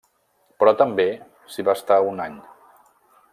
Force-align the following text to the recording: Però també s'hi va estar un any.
Però 0.61 0.71
també 0.79 1.05
s'hi 1.57 1.67
va 1.69 1.77
estar 1.81 1.99
un 2.13 2.25
any. 2.25 2.41